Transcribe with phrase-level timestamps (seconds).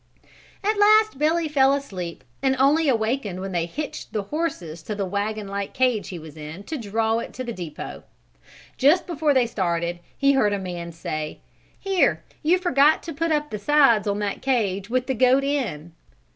[0.63, 5.05] At last Billy fell asleep and only awakened when they hitched the horses to the
[5.05, 8.01] wagon like cage he was in to draw it to the depot.
[8.77, 11.37] Just before they started he heard a man say:
[11.77, 15.93] "Here, you forgot to put up the sides on that cage with the goat in."